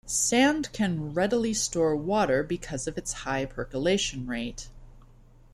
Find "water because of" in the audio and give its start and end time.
1.95-2.97